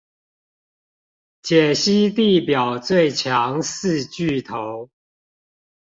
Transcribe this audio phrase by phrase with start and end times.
[1.43, 4.89] 解析地表最強四巨頭